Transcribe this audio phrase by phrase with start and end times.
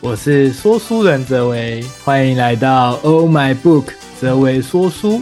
[0.00, 5.20] 我是说书人泽维，欢迎来到 Oh My Book 泽维说书。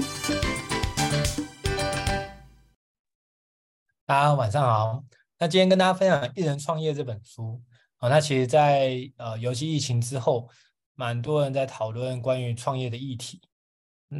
[4.04, 5.02] 大家晚上好，
[5.38, 7.62] 那今天跟大家分享《一人创业》这本书。
[7.96, 10.46] 好，那其实在，在呃，尤其疫情之后，
[10.95, 13.40] 蛮多人在讨论关于创业的议题。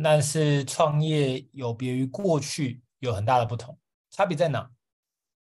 [0.03, 3.79] 但是创业有别于过去，有很大的不同。
[4.11, 4.71] 差别在哪？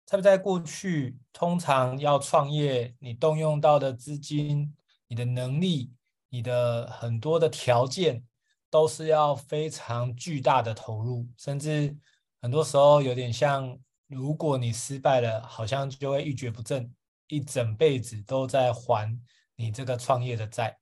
[0.06, 4.74] 差别在过去，通常要创业，你动用到的资金。
[5.12, 5.92] 你的能力，
[6.30, 8.24] 你的很多的条件，
[8.70, 11.95] 都是要非常巨大的投入，甚至
[12.41, 16.90] 很多时候有点像，如果你失败了，好像就会一蹶不振，
[17.27, 19.14] 一整辈子都在还
[19.54, 20.78] 你这个创业的债。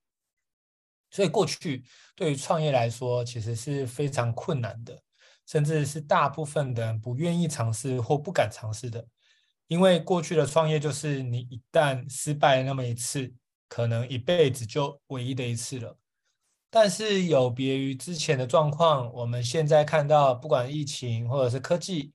[1.10, 4.97] 所以过去对于创业来说，其实是非常困难的，
[5.44, 9.05] 甚至是大部分的人不愿意尝试或不敢尝试的，
[9.66, 13.34] 因为过去的创业就是你一旦失败那么一次。
[13.70, 15.97] 可能一辈子就唯一的一次了，
[16.69, 22.12] 但是有别于之前的状况，我们现在看到，不管疫情或者是科技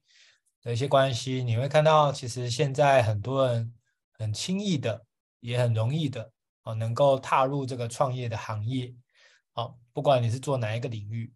[0.61, 3.73] 的一些关系，你会看到，其实现在很多人
[4.17, 5.05] 很轻易的，
[5.39, 6.29] 也很容易的，
[6.63, 8.93] 哦，能够踏入这个创业的行业，
[9.53, 11.33] 哦，不管你是做哪一个领域，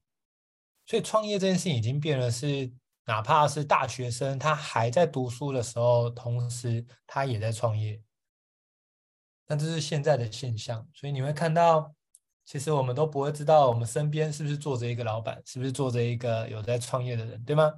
[0.86, 2.70] 所以创业这件事情已经变了，是
[3.06, 8.02] 哪怕是大学生，他还在读书的时候，同时他也在创业。
[9.50, 11.92] 那这是现在的现象，所以你会看到，
[12.46, 17.74] 其实我们都不会知道我们身边是不是坐着一个老板，是不是坐着一个有在创业的人，对吗？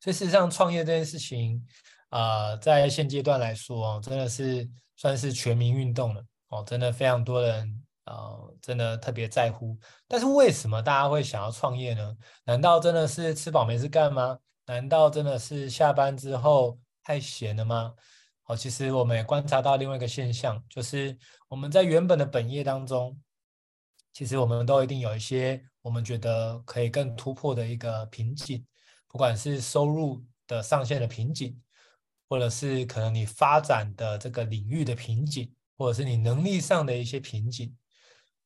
[0.00, 1.64] 所以事实上，创业这件事情，
[2.08, 9.78] 啊、在现阶段来说，真的是算是全民运动了哦，真的非常多人啊、真的特别在乎。
[10.08, 12.16] 但是为什么大家会想要创业呢？
[12.44, 14.36] 难道真的是吃饱没事干吗？
[14.66, 17.94] 难道真的是下班之后太闲了吗？
[18.50, 23.16] 哦，其实我们也观察到另外一个现象，就是我们在原本的本业当中，
[24.12, 28.66] 其实我们都一定有一些我们觉得可以更突破的一个瓶颈，
[29.06, 31.56] 不管是收入的上限的瓶颈，
[32.28, 37.72] 或者是可能你发展的这个领域的瓶颈，或者是你能力上的一些瓶颈，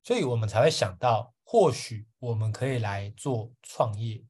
[0.03, 4.23] 所以我们才会想到，或许我们可以来做创业。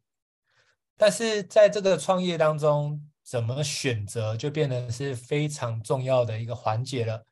[0.96, 7.24] 但是在这个创业当中，怎么选择就变得是非常重要的一个环节了。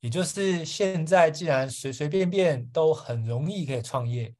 [0.00, 4.34] 也就是现在，既然随随便便都很容易可以创业，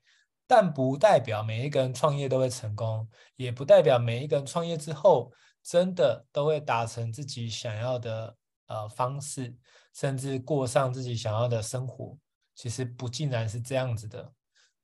[0.46, 5.32] 但不代表每一个人创业都会成功，也不代表每一个人创业之后
[5.62, 9.54] 真的都会达成自己想要的呃方式，
[9.94, 12.16] 甚至过上自己想要的生活。
[12.54, 14.32] 其实不尽然是这样子的。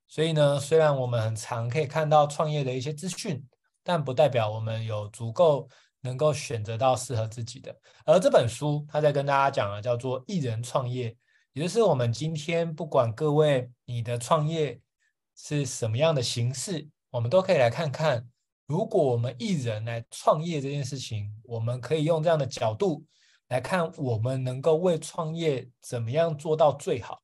[0.07, 3.47] 所以呢，虽然我们很常可以看到创业的一些资讯，
[3.83, 5.69] 但不代表我们有足够。
[6.03, 7.75] 能够选择到适合自己的，
[8.05, 11.15] 而这本书他在跟大家讲了叫做“一人创业”，
[11.53, 14.81] 也就是我们今天不管各位你的创业
[15.35, 18.27] 是什么样的形式，我们都可以来看看，
[18.65, 23.05] 如果我们一人来创业这件事情，我们可以用这样的角度
[23.49, 27.21] 来看，我们能够为创业怎么样做到最好。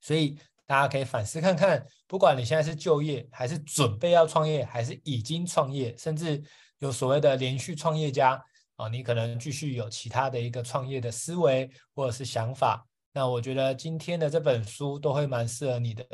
[0.00, 6.42] 所以大家可以反思看看，不管你现在是就业，还是准备要创业，还是已经创业，甚至。
[6.78, 8.42] 有所谓的连续创业家
[8.76, 16.04] 啊，你可能继续有其他的一个创业的思维或者是想法，那我觉得今天的这本书都会蛮适合你的，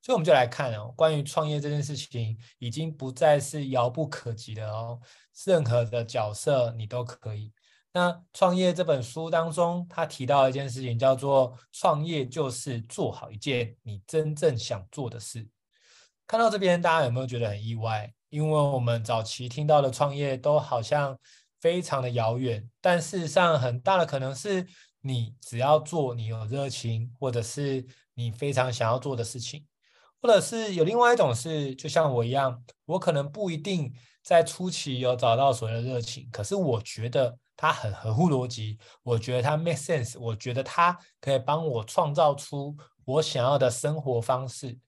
[0.00, 5.00] 所以我们就来看哦，关于创业这件事情，已经不再是遥不可及的哦，
[5.44, 7.52] 任何的角色你都可以。
[7.94, 15.46] 那创业这本书当中，他提到一件事情，叫做创业就是做好一件你真正想做的事。
[16.26, 18.10] 看到这边，大家有没有觉得很意外？
[18.32, 21.18] 因为我们早期听到的创业都好像
[21.60, 24.66] 非常的遥远，但事实上很大的可能是
[25.02, 27.84] 你只要做你有热情，或者是
[28.14, 29.66] 你非常想要做的事情，
[30.22, 33.92] 或者是有另外一种是，就像我一样，我可能不一定
[34.24, 42.74] 在初期有找到所谓的热情，可是我觉得它很合乎逻辑，我觉得它 make sense，我觉得它可以帮我创造出
[43.04, 44.78] 我想要的生活方式。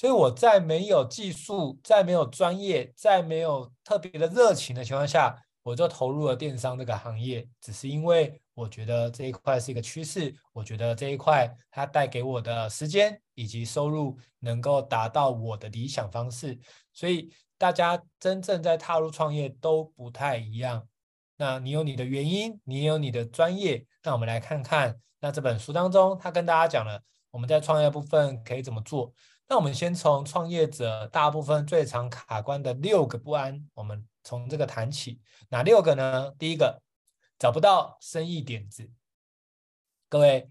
[0.00, 7.46] 所以我在没有技术、在没有专业、在没有特别的热情的情况下，我就投入了电商这个行业。
[7.60, 16.58] 只是因为我觉得这一块是一个趋势，我觉得这一块它带给我的时间以及收入能够达到我的理想方式。
[16.94, 20.88] 所以大家真正在踏入创业都不太一样。
[21.36, 23.84] 那你有你的原因，你也有你的专业。
[24.02, 29.12] 那我们来看看，那这本书当中，他跟大家讲了我们在创业部分可以怎么做。
[29.50, 35.20] 那我们先从创业者大部分最常卡关的六个不安，我们从这个谈起。
[35.48, 36.32] 哪六个呢？
[36.38, 36.80] 第一个，
[37.36, 38.88] 找不到生意点子。
[40.08, 40.48] 各位，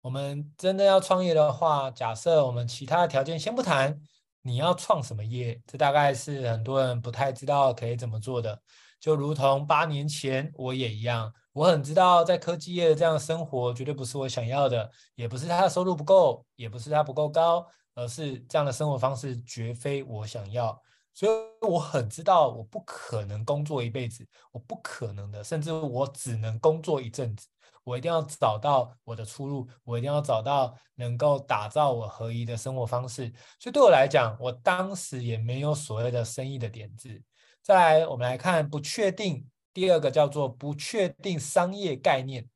[0.00, 4.00] 我们真的要创业的话，假设我们其他的条件先不谈，
[4.40, 5.60] 你要创什么业？
[5.66, 8.62] 这大概是很多人不太知道可以怎么做的。
[8.98, 17.66] 就如同八年前我也一样，我很知道在科技业这样生活绝对不是我想要的，也不是他的收入不够，也不是他不够高，
[17.98, 20.80] 而是这样的生活方式绝非我想要。
[21.12, 27.48] 所以我很知道我不可能工作一辈子，我不可能的，甚至我只能工作一阵子。
[27.82, 33.32] 我一定要找到我的出路，我一定要找到能够打造我合一的生活方式。
[33.58, 37.20] 所以对我来讲，我当时也没有所谓的生意的点子。
[37.62, 42.48] 再来，我们来看不确定，第二个叫做不确定商业概念。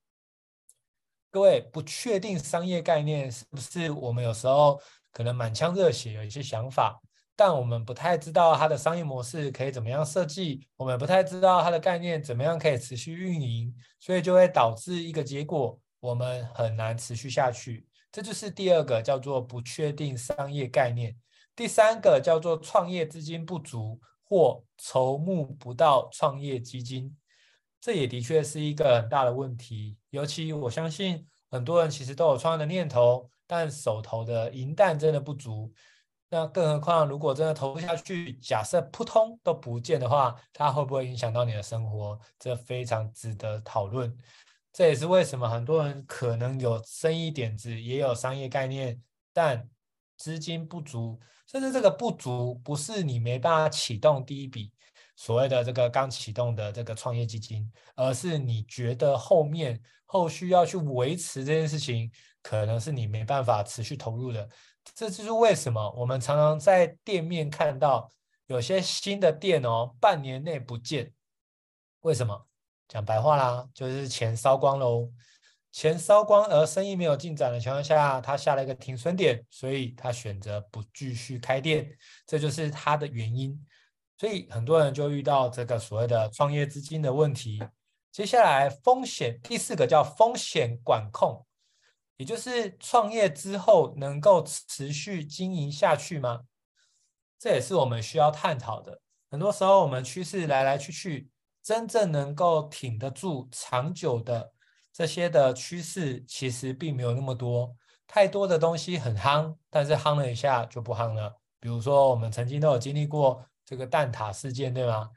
[1.31, 4.79] 各位，不确定商业概念是不是我们有时候
[5.13, 7.01] 可能满腔热血，有一些想法？
[7.35, 17.87] 但我们不太知道它的商业模式可以怎么样设计，我们不太知道它的概念怎么样可以持续运营，所以就会导致一个结果，我们很难持续下去。
[18.13, 21.17] 这就是第二个叫做不确定商业概念。
[21.57, 27.17] 第三个叫做创业资金不足或筹募不到创业基金，
[27.81, 29.97] 这也的确是一个很大的问题。
[30.11, 35.73] 尤其我相信很多人其实都有创业的念头，但手头的银弹真的不足。
[36.29, 42.19] 那更何况，如果真的投不下去，假设扑通都不见的话，它会不会影响到你的生活？
[42.39, 44.17] 这非常值得讨论。
[44.73, 48.99] 这也是为什么很多人可能有生意点子，也有商业概念，
[49.31, 49.69] 但
[50.17, 54.73] 资金不足，甚至这个不足不是你没办法启动第一笔
[55.17, 62.11] 所谓的这个刚启动的这个创业基金，而是你觉得后面后续要去维持这件事情，
[62.43, 64.49] 可能是你没办法持续投入的。
[64.95, 68.11] 这就是为什么我们常常在店面看到
[68.47, 71.13] 有些新的店哦，半年内不见。
[72.01, 72.47] 为什么？
[72.89, 75.11] 讲白话啦，就是钱烧光喽。
[75.71, 81.91] 钱烧光，而生意没有进展的情况下，他下了一个停损点，所以他选择不继续开店，
[82.27, 83.59] 这就是他的原因。
[84.19, 87.63] 所以很多人就遇到这个所谓的创业资金的问题。
[88.11, 91.47] 接下来风险，第四个叫风险管控。
[92.23, 96.43] 也就是创业之后能够持续经营下去吗？
[97.37, 99.01] 这也是我们需要探讨的。
[99.29, 101.29] 很多时候我们趋势来来去去，
[101.65, 104.53] 真正能够挺得住长久的
[104.93, 107.75] 这些的趋势，其实并没有那么多。
[108.07, 111.37] 太多的东西很夯，但是夯了一下就不夯了。
[111.59, 115.11] 比如说我们曾经都有经历过这个蛋挞事件，对吗？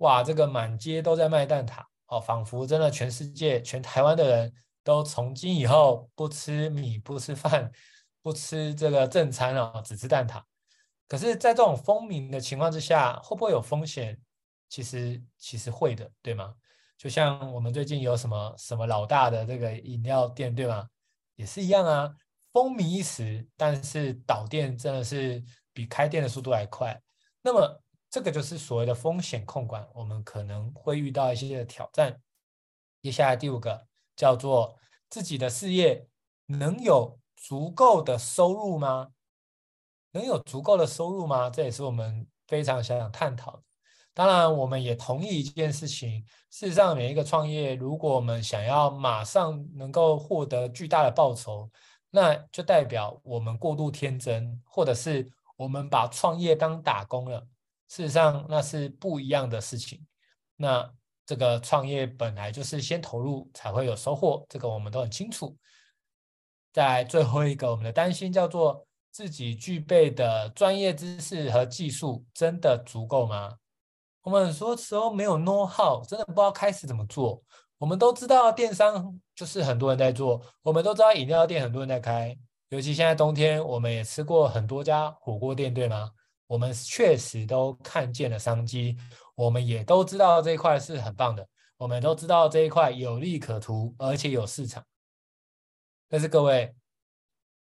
[0.00, 4.54] 哇，这个满街都在卖蛋挞，哦，仿佛真的全世界、全台湾的人。
[4.90, 7.70] 都从今以后不吃米，不吃饭，
[8.22, 10.42] 不吃这个正餐啊，只吃蛋挞。
[11.06, 14.20] 可是，在这种风靡的情况之下，会不会有风险？
[14.68, 16.52] 其实，其实会的，对吗？
[16.98, 20.88] 就像我们最近有什么什么老大的这个饮料店，对吗？
[21.36, 22.12] 也是一样啊，
[22.52, 25.40] 风靡一时，但是倒店真的是
[25.72, 27.00] 比开店的速度还快。
[27.42, 32.20] 那么，这个就是所谓的风险控管，我们可能会遇到一些挑战。
[33.02, 33.86] 接下来第五个。
[34.16, 34.76] 叫做
[35.10, 36.06] 自己的事业
[36.46, 39.08] 能有足够的收入吗？
[40.12, 41.50] 能有足够的收入吗？
[41.50, 43.62] 这也是我们非常想想探讨的。
[44.14, 51.70] 当然，我们也同意一件事情：事实上，每一个创业，如果我们想要马上能够获得巨大的报酬，
[52.10, 57.46] 那就代表我们过度天真，或者是我们把创业当打工了。
[57.88, 60.06] 事实上，那是不一样的事情。
[60.56, 60.92] 那。
[61.30, 65.56] 这个创业本来就是先投入才会有收获，这个我们都很清楚。
[66.72, 73.56] 在最后一个，我们的担心叫做自己具备的专业知识和技术真的足够吗？
[74.22, 77.40] 我们很多时候没有 know how，真的不知道开始怎么做。
[77.78, 82.36] 我们都知道电商就是很多人在做，我们都知道饮料店很多人在开，
[82.70, 86.10] 尤其现在冬天，我们也吃过很多家火锅店，对吗？
[86.48, 88.96] 我们确实都看见了商机。
[89.40, 94.84] 我们也都知道这一块是很棒的，我们都知道这一块有利可图，而且有市场。
[96.08, 96.76] 但是各位，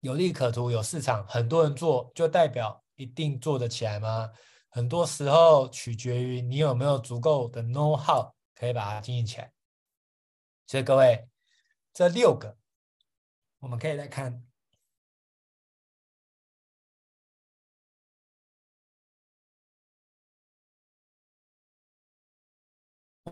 [0.00, 4.28] 有利可图、有市场，很多人做，就代表一定做得起来吗？
[4.70, 9.52] 很多时候取决于你有没有足够的 know how 可以把它经营起来。
[10.66, 11.28] 所以各位，
[11.92, 12.56] 这六个
[13.60, 14.42] 我们可以来看。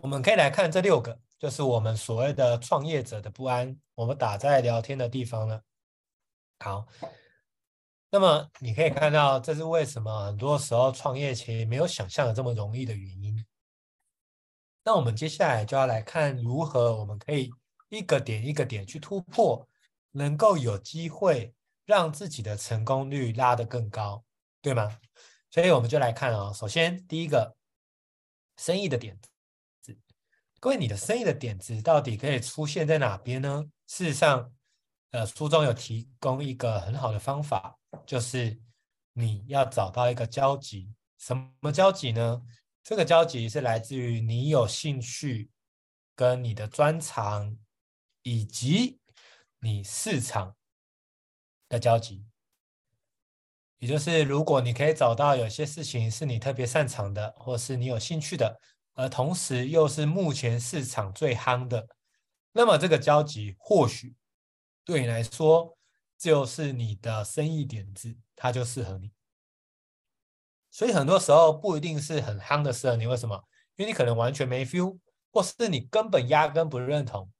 [0.01, 3.77] 我们可以来看这六个，就是我们所谓的创业者的不安。
[3.95, 5.61] 我们打在聊天的地方了。
[6.59, 6.87] 好，
[8.09, 13.45] 那么你可以看到，这是为什么很多时候创业其实没有想象的这么容易的原因。
[14.83, 17.51] 那我们接下来就要来看如何我们可以
[17.89, 19.67] 一个点一个点去突破，
[20.11, 21.53] 能够有机会
[21.85, 24.23] 让自己的成功率拉得更高，
[24.61, 24.97] 对吗？
[25.51, 27.55] 所以我们就来看啊、首先第一个
[28.57, 29.19] 生意的点，
[30.61, 33.63] 各位，你的生意的点子到底可以出现在哪边呢？
[33.87, 34.53] 事实上，
[35.11, 38.59] 呃，书中有提供一个很好的方法，就是
[39.13, 40.93] 你要找到一个交集。
[41.17, 42.41] 什么交集呢？
[42.83, 45.49] 这个交集是来自于你有兴趣
[46.13, 47.57] 跟你的专长，
[48.23, 48.99] 以及
[49.59, 50.57] 你市场
[51.69, 52.25] 的交集。
[53.77, 58.59] 也就是，如果你可以找到有些事情是你特别擅长的，或是你有兴趣的，
[58.99, 61.87] 而同时又是目前市场最夯的，
[62.51, 64.13] 那么这个交集或许
[64.83, 65.77] 对你来说
[66.17, 69.13] 就是你的生意点子，它就适合你。
[70.69, 73.41] 所以很多时候不一定是很夯的适合你，为什么？
[73.77, 74.99] 因为你可能完全没 feel，
[75.31, 77.31] 或是你根本压根不认同。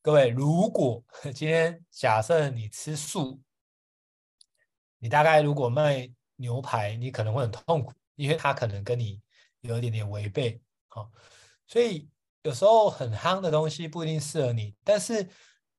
[0.00, 1.02] 各位，如果
[1.34, 3.42] 今天假设你吃素。
[5.00, 9.20] 你大概如果卖牛排，你可能会很痛苦，因为它可能跟你
[9.60, 11.10] 有一点点违背，好，
[11.66, 12.08] 所以
[12.42, 15.28] 有时候很夯的东西不一定适合你，但是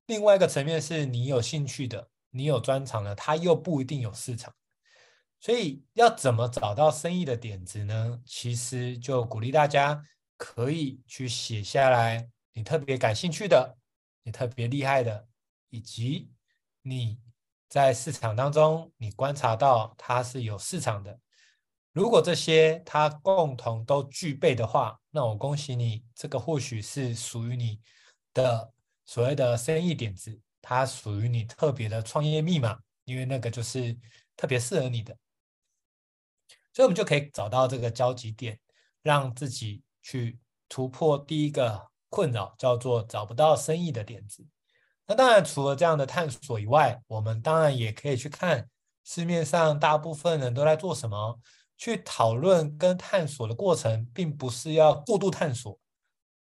[0.06, 4.54] 另外一个层面是你有兴趣的，你有专长的，它又不一定有市场，
[5.40, 8.20] 所以要怎么找到生意的点子呢？
[8.24, 10.04] 其实就鼓励大家
[10.36, 13.76] 可以去写下来，你特别感兴趣的，
[14.22, 15.26] 你特别厉害的，
[15.70, 16.30] 以及
[16.82, 17.20] 你。
[17.68, 21.18] 在市场当中，你观察到它是有市场的。
[21.92, 27.78] 如果这些它共同都具备的话，那我恭喜你，这个或许是属于你
[28.32, 28.72] 的
[29.04, 33.94] 所谓的生意点子，它属于你特别的创业密码，因为那个就是
[34.36, 35.14] 特别适合你的。
[36.72, 38.58] 所以，我们就可以找到这个交集点，
[39.02, 40.38] 让自己去
[40.70, 44.46] 突破第一个困扰，叫做找不到生意的点子。
[45.06, 48.70] 那当然，除了这样的探索以外，我们当然也可以去看
[49.04, 51.38] 市面上大部分人都在做什么，
[51.82, 55.76] 去讨论跟探索的过程，并不是要过度探索。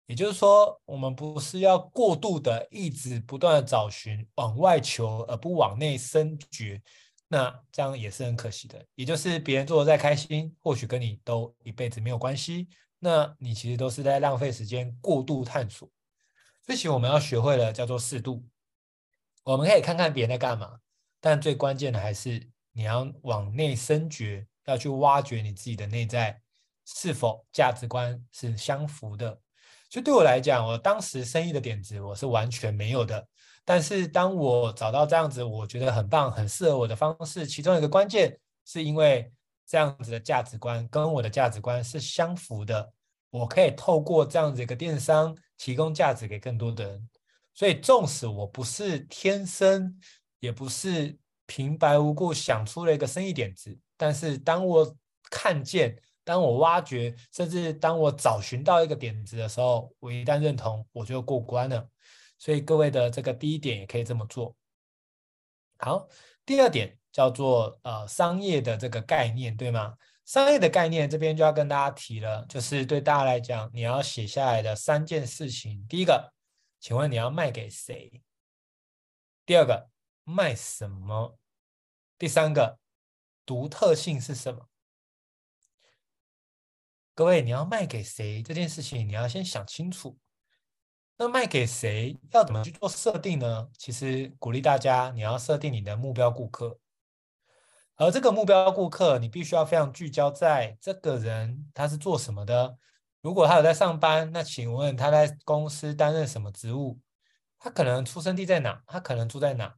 [0.04, 6.82] 也就是说，我们不是要过度的一直不断的找寻往外求，而不往内深掘。
[7.26, 8.84] 那这样也是很可惜的。
[8.96, 12.68] 也就是别人做的再开心，或许跟你都一辈子没有关系。
[12.98, 15.90] 那你其实都是在浪费时间，过度探索。
[16.66, 18.44] 这些我们要学会了叫做适度。
[19.42, 20.80] 我们可以看看别人在干嘛，
[21.18, 26.40] 但最关键的还是你要往内深掘，要去挖掘你自己的内在
[26.84, 29.38] 是否价值观是相符的。
[29.88, 33.26] 就对我来讲，我当时生意的点子我是完全没有的，
[33.64, 39.30] 但是当我找到这样子我觉得很棒、很适合我的方式，其中一个关键是因为
[39.66, 42.92] 这样子的价值观跟我的价值观是相符的，
[43.30, 45.36] 我可以透过这样子一个电商。
[45.56, 47.08] 提供价值给更多的人，
[47.54, 49.96] 所以纵使我不是天生，
[50.40, 51.16] 也不是
[51.46, 54.96] 平白无故想出了一个生意点子，但是当我
[55.30, 61.88] 看见、当我挖掘，甚至当我找寻到一个点子的时候，我一旦认同，我就过关了。
[62.38, 64.56] 所以各位的这个第一点也可以这么做。
[65.78, 66.08] 好，
[66.44, 69.96] 第二点叫做呃商业的这个概念，对吗？
[70.24, 75.86] 商业的概念这边就要跟大家提了，就是对大家来讲，你要写下来的三件事情。
[75.86, 76.32] 第一个，
[76.80, 78.22] 请问你要卖给谁？
[79.44, 79.90] 第二个，
[80.24, 81.38] 卖什么？
[82.16, 82.78] 第三个，
[83.44, 84.68] 独特性是什么？
[87.14, 90.18] 各位，你要卖给谁这件事情，你要先想清楚。
[91.16, 93.68] 那卖给谁要怎么去做设定呢？
[93.78, 96.80] 其实鼓励大家，你要设定你的目标顾客。
[97.94, 102.76] 而这个目标顾客，你必须要非常聚焦在这个人他是做什么的。
[103.20, 106.98] 如果他有在上班，那请问他在公司担任什么职务？
[107.60, 108.82] 他可能出生地在哪？
[108.88, 109.76] 他可能住在哪？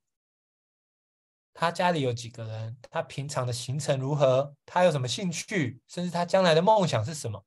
[1.59, 2.77] 他家里有几个人？
[2.91, 4.55] 他平常的行程如何？
[4.67, 5.81] 他有什么兴趣？
[5.89, 7.47] 甚至他将来的梦想是什么？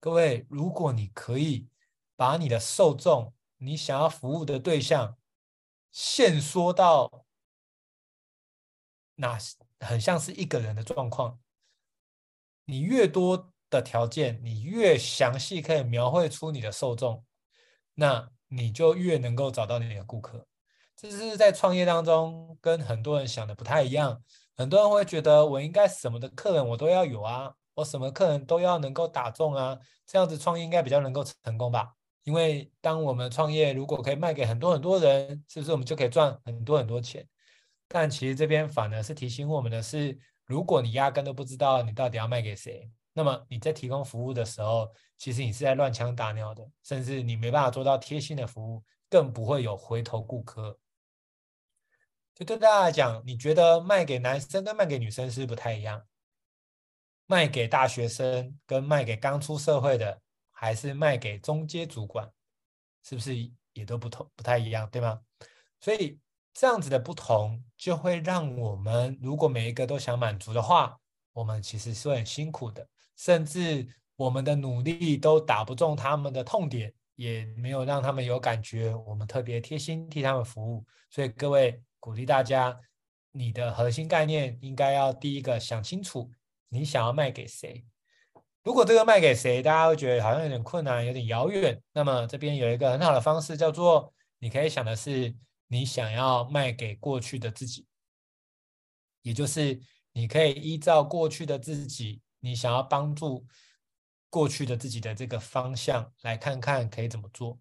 [0.00, 1.68] 各位，如果你可以
[2.16, 5.18] 把你的受众，你想要服务的对象，
[5.92, 7.26] 限缩到。
[9.16, 9.38] 那
[9.80, 11.38] 很像是一个人的状况，
[12.64, 17.22] 你越多的条件，你越详细可以描绘出你的受众，
[17.92, 20.46] 那你就越能够找到你的顾客。
[20.96, 24.22] 这是在创业当中跟很多人想的不太一样。
[24.56, 31.92] 很多人会觉得我应该什么的客人我都要有啊，我什么客人都要能够打中啊，这样子创业应该比较能够成功吧？
[32.24, 37.28] 因为当我们创业如果可以卖给很多很多人，是不是我们就可以赚很多很多钱？
[37.86, 44.88] 但其实这边反而是提醒我们的是，如果你压根都不知道你到底要卖给谁，那么你在提供服务的时候，
[45.18, 50.78] 其实你是在乱枪打鸟的，甚至你没办法做到贴心的服务，更不会有回头顾客。
[52.36, 56.06] 就对大家讲，你觉得卖给男生跟卖给女生是不是不太一样？
[57.24, 60.20] 卖给大学生跟卖给刚出社会的，
[60.52, 62.30] 还是卖给中阶主管，
[63.02, 63.34] 是不是
[63.72, 65.18] 也都不同不太一样，对吗？
[65.80, 66.20] 所以
[66.52, 70.94] 这样子的不同，就会让我们如果每一个都想满足的话，
[71.32, 76.92] 我们其实是很辛苦的，甚至我们的努力都打不中他们的痛点。
[77.16, 82.78] 也没有让他们有感觉，我们特别贴心替他们服务，所以各位鼓励大家，
[83.32, 86.30] 你的核心概念应该要第一个想清楚，
[86.68, 87.84] 你想要卖给谁。
[88.62, 95.34] 如果这个卖给谁，大家会觉得好像有点困难，有点遥远，那么这边有一个很好的方式，叫做你可以想的是，
[95.68, 97.86] 你想要卖给过去的自己，
[99.22, 99.80] 也就是
[100.12, 103.46] 你可以依照过去的自己，你想要帮助。
[104.28, 107.58] 过去的自己的这个方向来看看可以怎么做，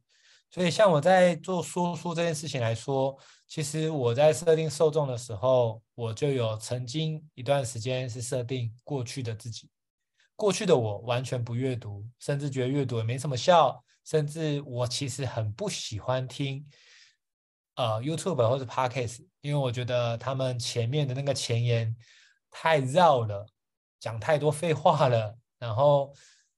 [0.56, 3.14] 所以像我在做说书这件事情来说，
[3.46, 9.70] 其实我在设定受众的时候，我就有曾经一段时间是设定过去的自己，
[10.34, 16.66] 过去的我完全不阅读，甚至觉得阅读也没什么效，甚至我其实很不喜欢听
[17.76, 21.94] 呃 YouTube 或者 Podcast，因为我觉得他们前面的那个前言
[22.50, 23.46] 太绕了，
[24.00, 26.14] 讲太多废话了，然后。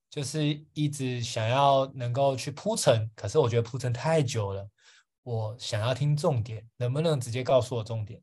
[0.09, 4.67] 就是一直想要能够去铺陈，可是我觉得铺陈太久了。
[5.23, 8.21] 我想要听重点，能不能直接告诉我重点？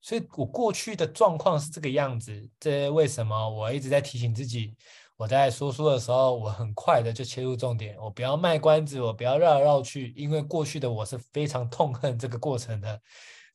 [0.00, 2.48] 所以我过去的状况是这个样子。
[2.60, 4.76] 这为什么我一直在提醒自己？
[5.16, 13.00] 我在说书的时候，我很快的就切入重点，我不要卖关子，我不要绕来绕去，因为过去的我是非常痛恨这个过程的。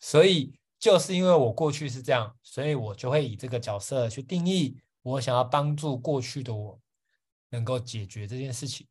[0.01, 6.77] 所以就是因为我过去是这样，所以我就会以这个角色去定义，我想要帮助过去的我。
[7.53, 8.87] 能够解决这件事情。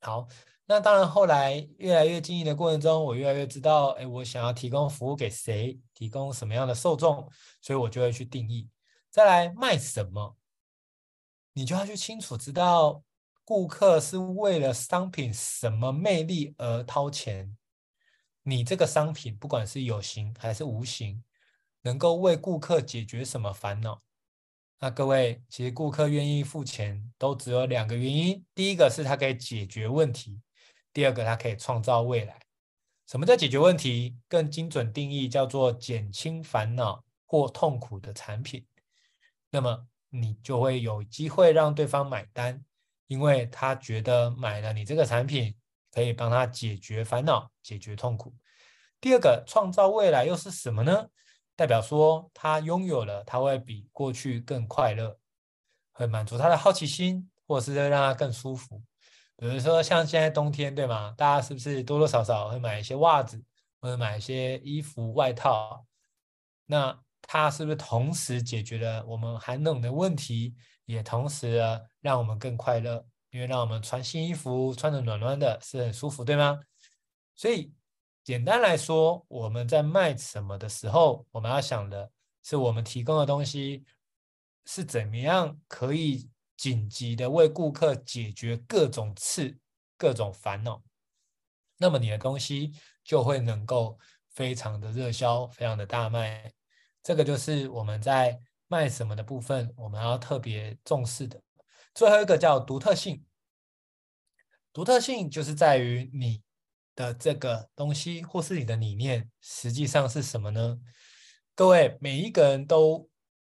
[0.00, 0.28] 好，
[0.64, 7.28] 那当然，后来越来越经营的过程中，我越来越知道，哎，我想要提供服务给谁，提供什么样的受众，
[7.60, 8.70] 所以我就会去定义。
[9.10, 10.36] 再来卖什么，
[11.52, 13.02] 你就要去清楚知道，
[13.44, 17.56] 顾客是为了商品什么魅力而掏钱。
[18.44, 21.22] 你这个商品，不管是有形还是无形，
[21.82, 24.00] 能够为顾客解决什么烦恼？
[24.84, 30.40] 那各位，其实顾客愿意付钱都只有两个原因：第一个是他可以解决问题，
[30.92, 32.36] 第二个他可以创造未来。
[33.06, 34.16] 什么叫解决问题？
[34.26, 38.66] 更精准定义叫做减轻烦恼或痛苦的产品。
[39.50, 42.60] 那么你就会有机会让对方买单，
[43.06, 45.54] 因为他觉得买了你这个产品
[45.92, 48.34] 可以帮他解决烦恼、解决痛苦。
[49.00, 51.06] 第二个，创造未来又是什么呢？
[51.62, 55.16] 代表说，他拥有了，他会比过去更快乐，
[55.92, 58.82] 会满足他的好奇心，或者是让他更舒服。
[59.36, 61.14] 比如说，像现在冬天，对吗？
[61.16, 63.40] 大家是不是多多少少会买一些袜子，
[63.80, 65.86] 或者买一些衣服、外套？
[66.66, 71.62] 那它是不是同时解决了我们寒冷的问题，也同时
[72.00, 73.06] 让我们更快乐？
[73.30, 76.58] 因为让我们穿新衣服，穿的暖暖的，是很舒服，对吗？
[77.36, 77.72] 所以。
[78.24, 82.08] 简单来说，我们在卖什么的时候，我们要想的
[82.44, 83.84] 是我们提供的东西
[84.64, 89.58] 是怎么样可以紧急的为顾客解决各种刺、
[89.96, 90.80] 各种烦恼。
[91.78, 96.52] 那么你的东西就会能够非常的热销，非常的大卖。
[97.02, 101.42] 这个就是我们在卖什么的部分，我们要特别重视的。
[101.92, 103.24] 最后一个叫独特性，
[104.72, 106.40] 独特性就是在于你。
[106.94, 110.78] 的这个东西，或是你的理念，实际上是什么呢？
[111.54, 113.08] 各位，每一个人都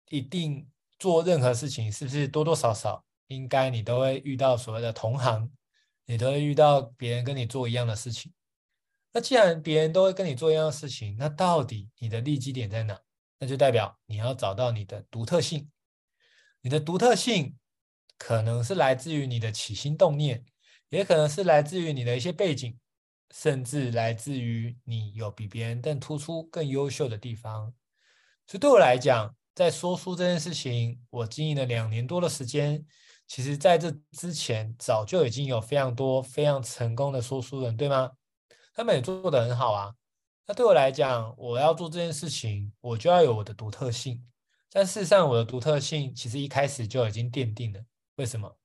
[0.08, 5.50] 一定做任何事情，是不是多多少少应该你都会遇到所谓的同行，
[6.06, 8.32] 你都会遇到别人跟你做一样的事情。
[9.12, 12.98] 那既然别人都会跟你做一样的事情，那到底你的利基点在哪？
[13.38, 15.70] 那就代表你要找到你的独特性。
[16.60, 17.56] 你的独特性
[18.18, 20.44] 可能是来自于你的起心动念，
[20.90, 22.78] 也可能是来自于你的一些背景。
[23.34, 27.72] 甚至来自于你有比别人更突出、更优秀的地方。
[28.46, 32.84] 所以对我来讲，在说书这件事情，我经营了两年多的时间。
[33.26, 38.10] 其实，在这之前，早就已经有非常多非常成功的说书人，对吗？
[38.74, 39.94] 他们也做得很好啊。
[40.48, 44.26] 那对我来讲，我要做这件事情，我就要有我的独特性。
[44.72, 47.80] 但事实上，我的独特性其实一开始就已经奠定了。
[48.16, 48.59] 为什么？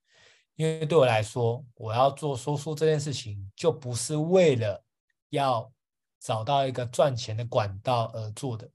[0.56, 4.84] 因为对我来说，我要做说书这件事情，就不是为了
[5.30, 5.72] 要
[6.20, 8.70] 找到一个赚钱的管道而做的。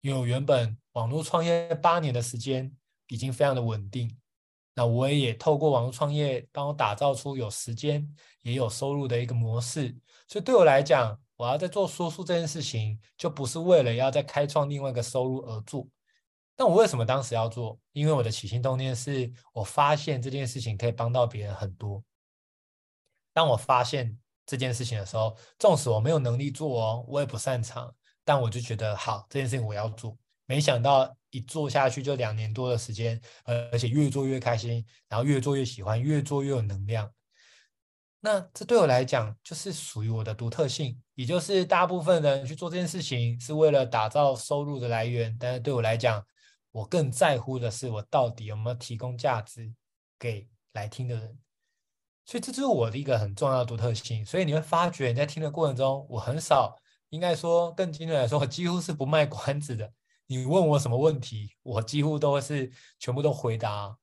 [0.00, 2.74] 因为我原本网络创业八年的时间
[3.08, 4.16] 已经非常的稳定，
[4.74, 8.08] 那我也透过网络创业，帮我打造出有时间
[8.40, 9.94] 也有收入的一个模式。
[10.26, 15.86] 所以对我来讲，我要在做说书这件事情，就不是为了要再开创另外一个收入而做。
[16.60, 17.80] 那我为什么当时要做？
[17.92, 22.04] 因为我的起心动念是我发现这件事情可以帮到别人很多。
[23.32, 27.90] 当我发现这件事情的时候，纵使我没有能力做哦，我也不擅长，
[28.26, 30.14] 但我就觉得好，这件事情我要做。
[30.44, 37.10] 没想到一做下去就两年多的时间，而且越做越开心，然后越做越喜欢，越做越有能量。
[38.20, 46.22] 那这对我来讲就是属于我的独特性，也就是大部分人去做这件事情是为了打造收入的来源，但是对我来讲，
[46.72, 49.72] 我更在乎的是我到底有没有提供价值
[50.18, 51.38] 给来听的人。
[52.26, 54.24] 所以这就是我的一个很重要的独特性。
[54.24, 56.76] 所以你会发觉你在听的过程中，我很少，
[57.08, 59.92] 应该说更精准来说，我几乎是不卖关子的。
[60.26, 63.98] 你问我什么问题，我几乎都是全部都回答，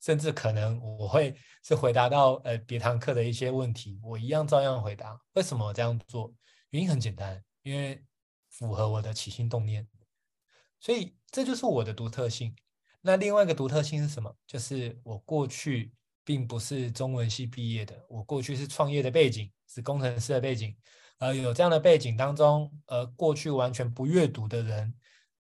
[0.00, 5.16] 甚至可能我会是回答到呃别堂课的一些问题，我一样照样回答。
[5.34, 6.34] 为什么这样做？
[6.70, 8.04] 原因很简单，因为
[8.48, 9.86] 符合我的起心动念。
[10.80, 12.54] 所以这就是我的独特性。
[13.02, 14.34] 那另外一个独特性是什么？
[14.46, 15.92] 就是我过去
[16.24, 20.76] 并不是中文系毕业的，我过去是创业的背景，是工程师的背景。
[21.18, 24.94] 呃，有这样的背景当中，呃，过去完全不阅读的人。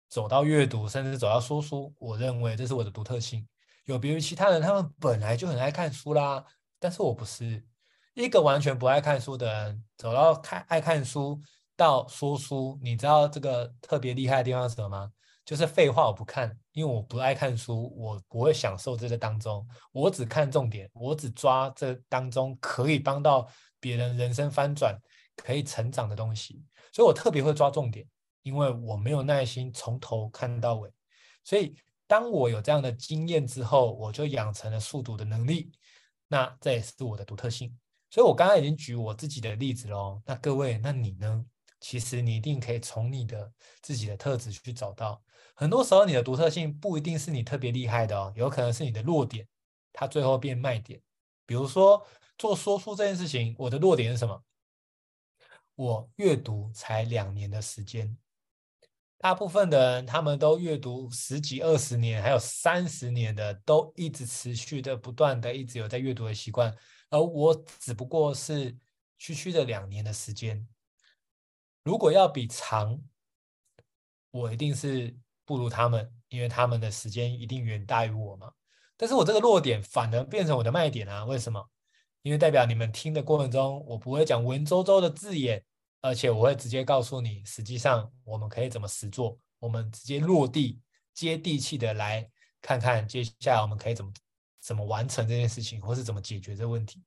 [0.08, 3.46] 走到阅读，甚至走到说书，我认为这是我的独特性。
[3.86, 6.44] 有别于其他人，他们本来就很爱看书啦，
[6.78, 7.66] 但是我不是
[8.14, 9.84] 一个完全不爱看书的人。
[9.98, 11.40] 走到看爱看书
[11.76, 15.12] 到说书，你知道这个特别厉害的地方是什么吗？
[15.46, 24.98] 就是废话我不看，因为我不爱看书，我不会享受这个当中，我只看重点，我只抓这当中可以帮到别人人生翻转、
[25.36, 28.04] 可以成长的东西，所以我特别会抓重点。
[28.42, 30.92] 因为我没有耐心从头看到尾，
[31.42, 31.74] 所以
[32.06, 35.72] 当我有这样的经验之后，我就养成了速读的能力。
[36.28, 37.76] 那这也是我的独特性。
[38.08, 40.22] 所以我刚刚已经举我自己的例子喽。
[40.24, 41.44] 那各位，那你呢？
[41.80, 45.20] 其实你一定可以从你的自己的特质去找到。
[45.56, 49.48] 很多时候，你的独特性不一定是你特别厉害的哦，有可能是你的弱点，
[49.92, 51.00] 它最后变卖点。
[51.46, 54.44] 比如说做说书这件事情，我的弱点是什么？
[55.74, 58.16] 我阅读才两年的时间。
[59.18, 66.76] 大部分的人，他们都阅读十几、二十年，还有三十年的，都一直持续的、不断的，一直有在阅读的习惯。
[67.08, 68.76] 而我只不过是
[69.16, 70.68] 区区的两年的时间。
[71.82, 73.00] 如果要比长，
[74.30, 75.16] 我一定是
[75.46, 78.52] 不如他们，因为他们的时间一定远大于我嘛。
[78.98, 81.24] 但是我这个弱点反而变成我的卖点啊？
[81.24, 81.66] 为什么？
[82.20, 85.64] 因为代表你们听的过程中，我不会讲文绉绉的字眼。
[86.02, 90.80] 而且我会直接告诉你，实际上我们可以怎么实做，我们直接落地、
[91.12, 92.30] 接地气的来
[92.62, 94.12] 看看，接下来我们可以怎么
[94.60, 97.02] 怎么完成这件事情，或是怎么解决这个问题。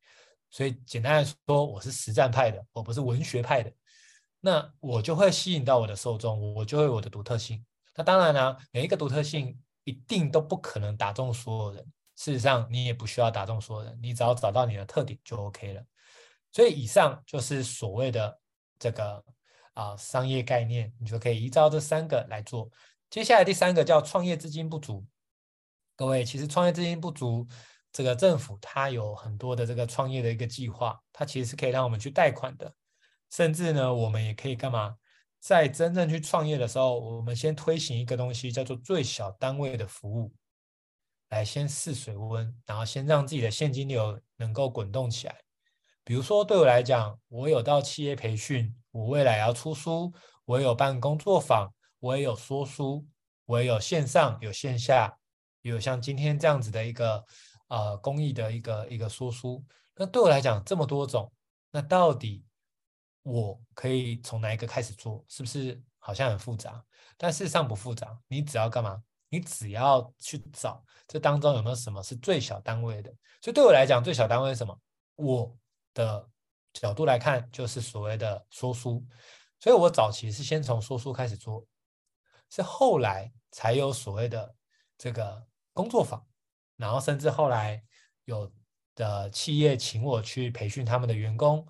[0.50, 3.72] 所以简单来说，我是实战派的，我不是文学派的。
[4.42, 7.64] 那我就会吸引到我的受众，我就会有我的独特性。
[8.00, 11.86] 那当然呢，每一个独特性一定都不可能打中所有人。
[12.16, 15.84] 事实上，你也不需要打中所有人，你只要找到你的特点就 OK 了。
[16.52, 18.40] 所以以上就是所谓的。
[18.82, 19.22] 这个
[19.74, 22.72] 啊商业概念，你就可以依照这三个来做。
[23.10, 25.06] 接下来第三个叫创业资金不足。
[25.98, 27.46] 各位，其实创业资金不足，
[27.92, 32.74] 这个政府它有很多的这个创业的一个计划，它其实是可以让我们去贷款的。
[33.30, 34.96] 甚至呢，我们也可以干嘛？
[35.40, 40.34] 在真正去创业的时候，我们先推行一个东西，叫做最小单位的服务，
[41.30, 45.36] 来先试水温，然后先让自己的现金流能够滚动起来。
[46.04, 50.12] 比如说，对我来讲，我有到企业培训，我未来要出书，
[50.46, 53.06] 我有办工作坊，我也有说书，
[53.46, 55.18] 我也有线上有线下，
[55.62, 57.24] 有像今天这样子的一个
[57.68, 59.64] 呃公益的一个一个说书。
[59.96, 61.32] 那对我来讲这么多种，
[61.72, 62.44] 那到底
[63.30, 65.24] 我可以从哪一个开始做？
[65.28, 66.84] 是不是好像很复杂？
[67.18, 69.02] 但事实上不复杂，你只要干嘛？
[69.30, 73.10] 你只要去找这当中有没有什么是最小单位的。
[73.42, 74.80] 所以对我来讲，最小单位是什么？
[75.16, 75.56] 我。
[75.96, 76.30] 的
[76.72, 79.04] 角度来看，就是所谓的说书，
[79.60, 81.66] 所以我早期是先从说书开始做，
[82.52, 84.56] 是后来才有所谓的
[85.00, 86.26] 这个工作坊，
[86.78, 87.84] 然后甚至后来
[88.26, 88.50] 有
[88.96, 91.68] 的企业请我去培训他们的员工，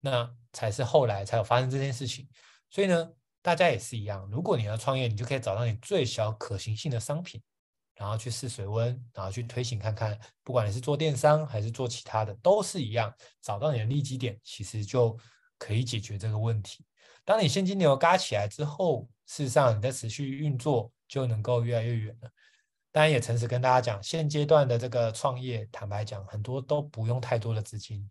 [0.00, 2.28] 那才是后来才有发生这件事情。
[2.70, 3.10] 所以呢，
[3.42, 7.42] 大家也是一样，如果你要创业，你就可以找到你最小可行性的商品。
[7.94, 15.18] 然后去试水温，然后去推行看看，不管你是做电商还是做其他的，都是一样，找到你的利基点，其实就
[15.58, 16.86] 可以解决这个问题。
[17.24, 22.30] 当你现金流嘎起来之后，事实上你在持续运作就能够越来越远了。
[22.92, 28.08] 当然也诚实跟大家讲，现阶段的这个创业，坦白讲，很多都不用太多的资金。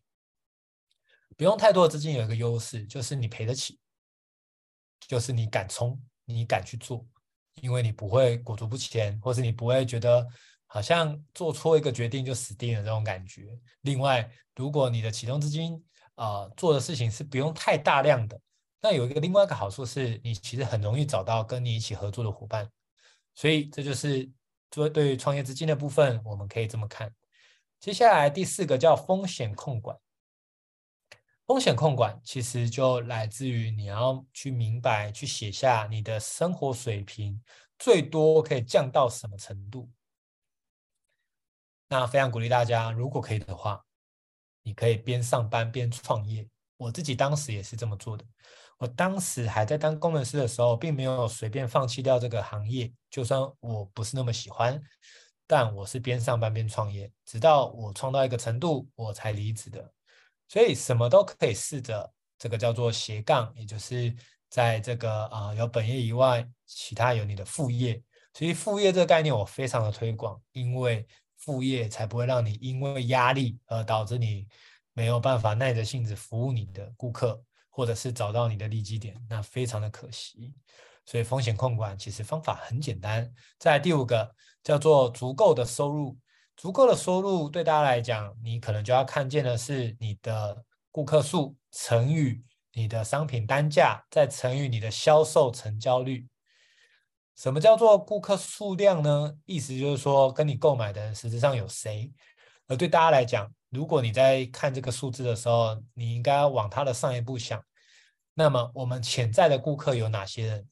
[1.37, 3.79] 不用太多的资金，有一个优势就是你赔得起，
[5.07, 7.05] 就是你敢冲，你敢去做，
[7.61, 10.27] 因为你不会裹足不前，或是你不会觉得
[10.65, 13.57] 好像做错一个决定就死定了这种感觉。
[13.81, 15.81] 另外，如果你的启动资金
[16.15, 18.41] 啊、做的事情是不用太大量的，
[18.81, 22.67] 那有一个另外一个好处是你其实很容易找到跟你一起合作的伙伴。
[23.35, 24.27] 所以这就是
[24.71, 27.13] 做对于创业资金的部分，我们可以这么看。
[27.79, 29.95] 接下来第四个叫风险控管。
[31.47, 37.41] 风险控管其实就来自于你要去明白、去写下你的生活水平
[37.79, 39.89] 最多可以降到什么程度。
[41.87, 43.81] 那非常鼓励大家，如果可以的话，
[44.61, 46.45] 你可以边上班边创业。
[46.75, 48.25] 我自己当时也是这么做的。
[48.77, 54.79] 我当时还在当工程师的时候，并没有随便放弃掉这个行业，就算我不是那么喜欢，
[55.47, 59.93] 但我是边上班边创业，直到我创到一个程度，我才离职的。
[60.47, 64.15] 所以什么都可以试着，这个叫做斜杠，也就是
[64.49, 68.01] 在这个啊、有本业以外，其他有你的副业。
[68.33, 71.05] 所以副业这个概念我非常的推广，因为
[71.37, 74.47] 副业才不会让你因为压力而导致你
[74.93, 80.53] 没有办法耐着性子服务你的顾客，或者是找到你的利基点，那非常的可惜。
[81.05, 83.29] 所以风险控管其实方法很简单。
[83.57, 84.33] 在第五个
[84.63, 86.17] 叫做足够的收入。
[86.57, 92.43] 足够的收入对大家来讲，你可能就要看见的是你的顾客数乘以
[92.73, 96.27] 你的商品单价，再乘以你的销售成交率。
[97.35, 99.37] 什么叫做顾客数量呢？
[99.45, 102.11] 意思就是说，跟你购买的人实质上有谁？
[102.65, 107.63] 而对大家来讲，如果你在看这个数字的时候，你应该往它的上一步想。
[108.33, 110.67] 那么，我们潜在的顾客有哪些人？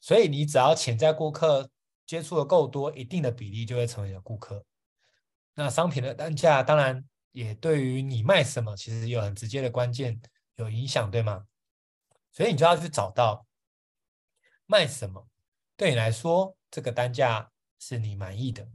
[0.00, 1.70] 所以，你只要潜在顾客。
[2.12, 4.62] 接触的够多，一定的比例就会成为你的顾客。
[5.54, 10.20] 那商品的单价当然也对于你卖什么，其实有很直接的关键
[10.56, 11.46] 有影响，对吗？
[12.30, 13.46] 所以你就要去找到
[14.66, 15.26] 卖什么，
[15.74, 18.68] 对你来说这个单价是你满意的。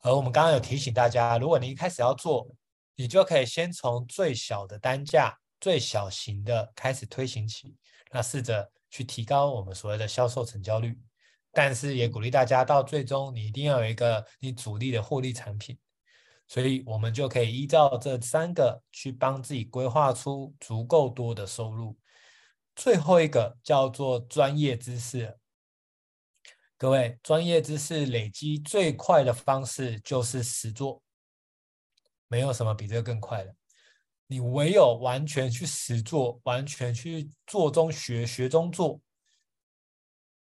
[0.00, 2.52] 而我们刚刚有提醒大家，如果你一开始要做，
[2.96, 7.76] 你就可以先从最小的单价、最小型的开始推行起，
[8.10, 11.00] 那试着去提高我们所谓的销售成交率。
[11.52, 15.76] 但是也鼓励大家，到最终你一定要有一个你主力的获利产品，
[16.46, 21.98] 所以我们就可以依照这三个去帮自己规划出足够多的收入。
[22.76, 25.36] 最后一个叫做专业知识，
[26.78, 31.02] 各位，专业知识累积最快的方式就是实做，
[32.28, 33.54] 没有什么比这个更快的。
[34.28, 39.00] 你唯有完全去实做，完全去做中学，学中做。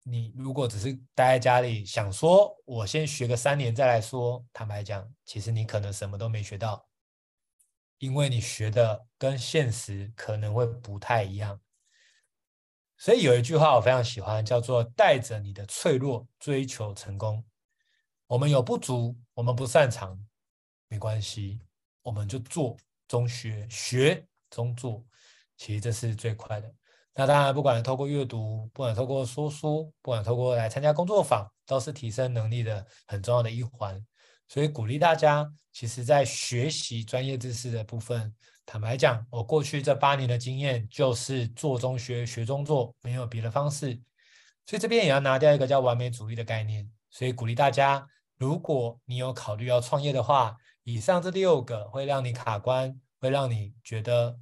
[0.02, 6.88] 你如果只是待在家里想说，我先学个三年再来说，坦白讲，其实你可能什么都没学到，
[7.98, 11.60] 因为你学的跟现实可能会不太一样。
[12.96, 17.44] 所以有一句话我非常喜欢，叫做“带着你的脆弱追求成功”。
[18.26, 20.22] 我们有不足，我们不擅长，
[20.88, 21.60] 没关系，
[22.02, 22.76] 我们就做
[23.08, 25.04] 中学，学中做，
[25.56, 26.74] 其实这是最快的。
[27.14, 34.00] 那当然，不管透过阅读，不管透过说书，不管透过来参加工作坊，都是提升能力的很重要的一环。
[34.48, 38.32] 所以鼓励大家，其实在学习专业知识的部分，
[38.64, 44.00] 坦白讲，我过去这八年的经验就是做中学，学中做，没有别的方式。
[44.66, 46.88] 所以这边也要拿掉一个叫完美主义的概念。
[47.10, 48.06] 所以鼓励大家，
[48.38, 54.38] 如果你有考虑要创业的话，以上这六个会让你卡关，会让你觉得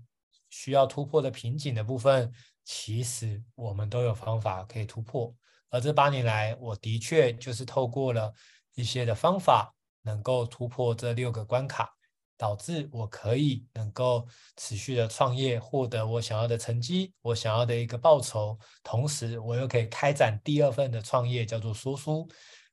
[0.51, 2.31] 需要突破的瓶颈的部分。
[2.71, 5.35] 其实我们都有方法可以突破，
[5.71, 8.31] 而这八年来，我的确就是透过了
[8.75, 11.91] 一些的方法，能够突破这六个关卡，
[12.37, 14.29] 导致我可以能够
[14.59, 22.29] 持续的创业，获得我想要的成绩，我想要的一个报酬，同时我又可以开展第二份的创业，叫做说书。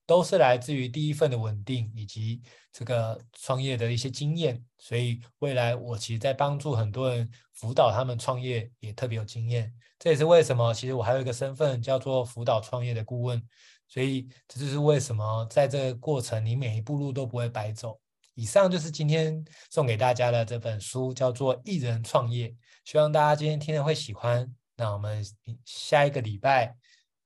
[0.05, 2.41] 都是来自于第一份的稳定以及
[2.71, 9.73] 这个创业的一些经验，所以未来我其实在帮助很多人辅导他们创业也特别有经验。
[9.97, 13.41] 这也是为什么，其实我还有一个身份叫做辅导创业的顾问，
[13.87, 17.99] 所以这就是为什么在这个过程你每一步路都不会白走。
[18.35, 22.49] 以上就是今天送给大家的这本书，叫做《一人创业》，
[22.83, 24.53] 希望大家今天听了会喜欢。
[24.75, 25.25] 那我们
[25.63, 26.75] 下一个礼拜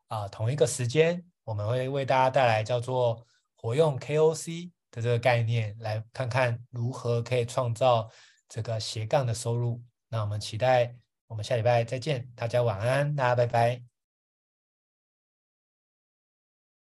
[0.07, 1.25] 啊，同一个时间。
[1.49, 3.25] 我们会为大家带来叫做
[3.57, 8.07] “活用 KOC” 的这个概念，来看看如何可以创造
[8.47, 9.81] 这个斜杠的收入。
[10.09, 13.88] 那我们期待我们下礼拜再见，大家晚安，大家拜拜。